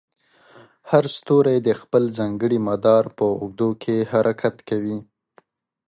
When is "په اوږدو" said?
3.17-3.69